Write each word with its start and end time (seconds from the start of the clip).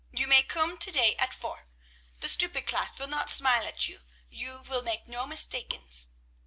You 0.11 0.25
may 0.25 0.41
koom 0.41 0.79
to 0.79 0.91
day, 0.91 1.13
at 1.19 1.31
four. 1.31 1.67
The 2.21 2.27
stupid 2.27 2.65
class 2.65 2.95
vill 2.97 3.05
not 3.05 3.29
smile 3.29 3.67
at 3.67 3.87
you; 3.87 4.01
you 4.31 4.63
vill 4.63 4.81
make 4.81 5.07
no 5.07 5.27
mistakens." 5.27 6.09